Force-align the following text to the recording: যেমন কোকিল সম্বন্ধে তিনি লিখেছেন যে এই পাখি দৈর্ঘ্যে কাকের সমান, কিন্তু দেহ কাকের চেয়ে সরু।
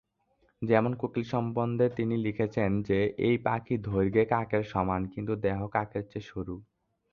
যেমন 0.61 0.91
কোকিল 0.95 1.23
সম্বন্ধে 1.25 1.87
তিনি 1.97 2.15
লিখেছেন 2.17 2.71
যে 2.81 2.99
এই 3.27 3.35
পাখি 3.45 3.75
দৈর্ঘ্যে 3.87 4.23
কাকের 4.25 4.63
সমান, 4.63 5.01
কিন্তু 5.13 5.33
দেহ 5.45 5.59
কাকের 5.67 6.03
চেয়ে 6.11 6.27
সরু। 6.29 6.55